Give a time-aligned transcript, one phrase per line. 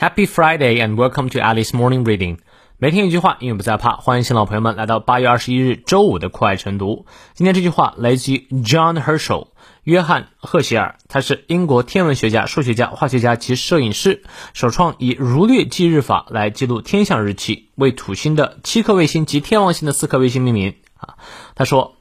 [0.00, 2.38] Happy Friday and welcome to Alice Morning Reading。
[2.76, 3.96] 每天一句话，英语不再怕。
[3.96, 7.06] 欢迎新老朋友们来到八月二十一日周五的酷爱晨读。
[7.34, 9.48] 今天这句话来自于 John Herschel，
[9.82, 14.22] 约翰·赫歇尔，他是英国天文学家、数学家、化学家及摄影师，
[14.54, 20.76] 首创以儒略记日法来记录天象日期，为土星的七颗卫星及天王星的四颗卫星命名。
[20.98, 21.16] 啊，
[21.56, 21.96] 他说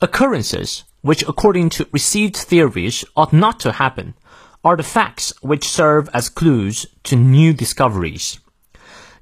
[0.00, 4.14] ，occurrences which according to received theories ought not to happen。
[4.62, 8.36] Are the facts which serve as clues to new discoveries。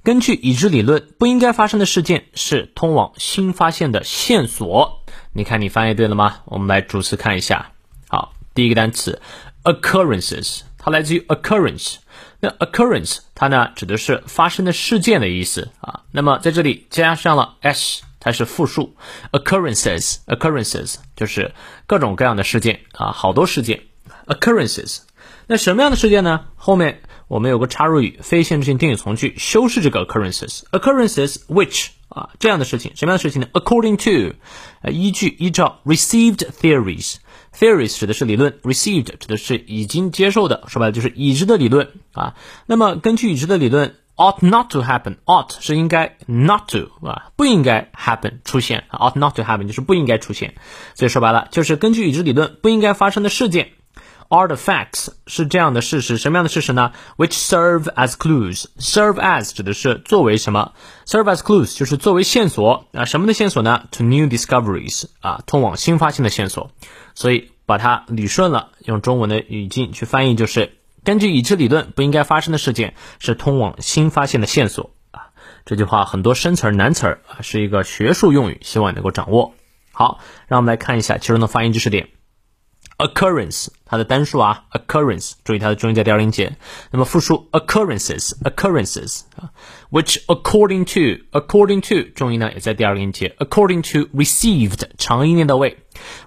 [0.03, 5.03] 根据已知理论，不应该发生的事件是通往新发现的线索。
[5.33, 6.41] 你看，你翻译对了吗？
[6.45, 7.73] 我们来逐词看一下。
[8.09, 9.23] 好，第一个单词
[9.63, 11.97] occurrences，它来自于 occurrence。
[12.41, 16.03] 那 occurrence 它呢指的是发生的事件的意思啊。
[16.13, 18.95] 那么在这里加上了 s，它是复数
[19.33, 21.55] occurrences，occurrences 就是
[21.87, 23.85] 各种各样的事件啊，好多事件
[24.27, 24.99] occurrences。
[25.47, 26.47] 那什么样的事件呢？
[26.57, 34.37] 后面我们有个插入语，非限制性定语从句修饰这个 occurrences，occurrences which 啊这样的事情，什么样的事情呢？According to，
[34.81, 42.37] 呃，依据依照 received theories，theories 指的是理论，received 指的是已经接受的，说白了就是已知的理论啊。
[42.65, 50.55] 那么根据已知的理论，ought not to happen，ought 是应该，not to 啊不应该 happen 出现，ought not to happen 就是不应该出现。
[50.95, 53.73] 所以说白了就是根据已知理论不应该发生的事件。
[54.29, 58.65] Are the facts 是这样的事实，什么样的事实呢？Which serve as clues.
[58.79, 60.73] Serve as 指的是作为什么
[61.07, 66.71] ？Serve as clues 就是作为线索啊，什么的线索呢？To new discoveries 啊，通往新发现的线索。
[67.15, 75.29] 所以把它捋顺了，用中文的语境去翻译，就是根据已知理论不应该发生的事件是通往新发现的线索啊。
[75.65, 79.55] 这句话很多生词儿难词儿啊，是一个学术用语，希望你能够掌握。
[79.93, 82.09] 好，让我们来看一下其中的发音知识点。
[82.98, 86.58] occurrence 它的单数啊，occurrence，注意它的重音在第二音节。
[86.92, 89.52] 那么复数 occurrences，occurrences 啊，
[89.90, 93.36] which according to，according to 重音呢也在第二个音节。
[93.40, 95.78] according to received 长音念到位，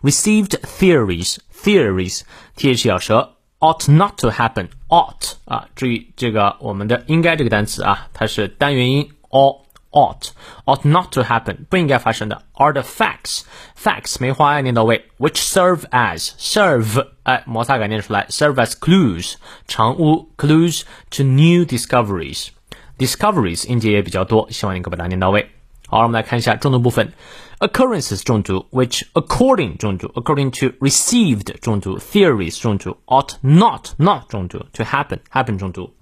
[0.03, 9.63] received theories，theories，th 咬舌，ought not to happen，ought 啊，注意这个我们的应该这个单词啊，它是单元音 ought。
[9.91, 10.31] ought
[10.65, 13.43] ought not to happen 不应该发生的 are the facts
[13.77, 19.35] facts 梅花爱念到位，which serve as serve 哎摩擦感念出来，serve as clues
[19.67, 22.49] 长乌 clues to new discoveries
[22.97, 25.51] discoveries 音节也比较多，希望你可以把它念到位。
[25.89, 27.13] 好，我们来看一下重读部分，
[27.59, 35.93] occurrences 重读，which according 重读，according to received 重读，theories 重读，ought not not 重读，to happen happen 重读。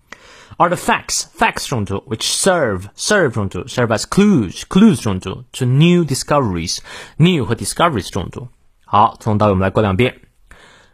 [0.57, 6.79] are the facts facts 中读，which serve serve 中读，serve as clues clues 中读，to new discoveries
[7.17, 8.49] new 和 discoveries 中读。
[8.85, 10.21] 好，从头到尾我们来过两遍。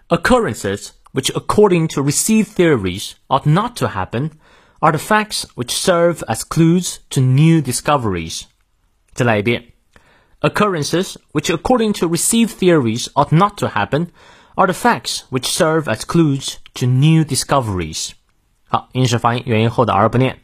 [0.08, 4.32] Occurrences which, according to received theories, ought not to happen
[4.80, 8.42] are the facts which serve as clues to new discoveries.
[9.14, 9.72] 再来一遍。
[10.40, 14.08] Occurrences which, according to received theories, ought not to happen
[14.54, 18.10] are the facts which serve as clues to new discoveries.
[18.70, 20.38] 好，英式发音元音后的 r 不念，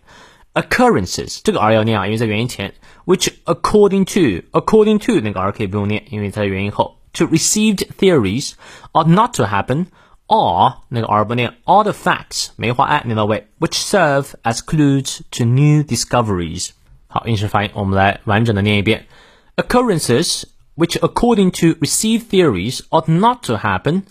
[0.55, 2.75] occurrences 这个 r 要念啊，因为在元音前。
[3.05, 6.99] Which according to according to 那个 r 可以不用念，因为在元音后。
[7.15, 8.53] To received theories
[8.93, 9.87] ought not to happen.
[10.29, 16.71] Or 那个 r 不念，all the facts 梅花 a 念到位，which serve as clues to new discoveries。
[17.09, 19.07] 好，英式发音我们来完整的念一遍，
[19.57, 20.45] occurrences
[20.75, 24.05] which according to received theories ought not to happen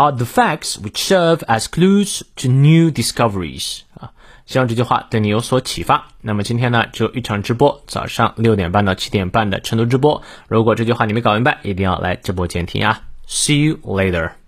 [0.00, 4.12] Are the facts which serve as clues to new discoveries 啊，
[4.46, 6.06] 希望这句话对你有所启发。
[6.22, 10.22] 那么今天呢，就一场直播，早上六点半到七点半的晨读直播。
[10.48, 13.02] 如果这句话你没搞明白，一定要来直播间听啊。
[13.28, 14.39] See you later.